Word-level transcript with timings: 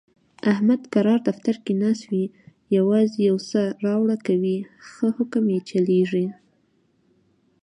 احمد 0.51 0.81
کرار 0.93 1.19
دفتر 1.29 1.55
کې 1.65 1.73
ناست 1.81 2.03
وي، 2.11 2.25
یووازې 2.75 3.19
یوسه 3.29 3.61
راوړه 3.85 4.17
کوي، 4.27 4.57
ښه 4.89 5.07
حکم 5.17 5.45
یې 5.53 5.59
چلېږي. 5.69 6.25